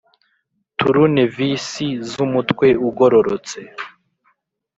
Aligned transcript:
Turunevisi 0.77 1.87
z 2.09 2.11
umutwe 2.25 2.67
ugororotse 2.87 3.57